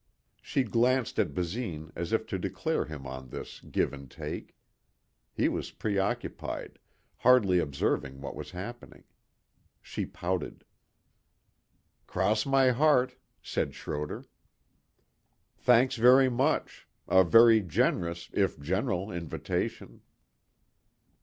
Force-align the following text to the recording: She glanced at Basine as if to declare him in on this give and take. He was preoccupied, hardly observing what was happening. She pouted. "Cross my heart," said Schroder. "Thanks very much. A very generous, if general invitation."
She 0.41 0.63
glanced 0.63 1.19
at 1.19 1.35
Basine 1.35 1.91
as 1.95 2.11
if 2.11 2.25
to 2.25 2.39
declare 2.39 2.85
him 2.85 3.01
in 3.01 3.05
on 3.07 3.29
this 3.29 3.59
give 3.59 3.93
and 3.93 4.09
take. 4.09 4.55
He 5.31 5.47
was 5.47 5.69
preoccupied, 5.69 6.79
hardly 7.17 7.59
observing 7.59 8.19
what 8.19 8.35
was 8.35 8.49
happening. 8.49 9.03
She 9.79 10.07
pouted. 10.07 10.65
"Cross 12.07 12.47
my 12.47 12.71
heart," 12.71 13.15
said 13.43 13.75
Schroder. 13.75 14.25
"Thanks 15.55 15.97
very 15.97 16.29
much. 16.29 16.87
A 17.07 17.23
very 17.23 17.61
generous, 17.61 18.31
if 18.33 18.59
general 18.59 19.11
invitation." 19.11 20.01